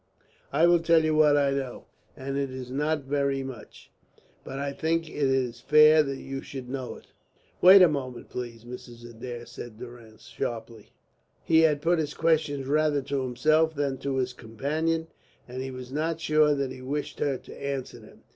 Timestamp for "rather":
12.65-13.03